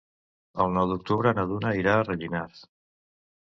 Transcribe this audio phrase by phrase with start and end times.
[0.65, 2.69] El nou d'octubre na Duna irà a Rellinars.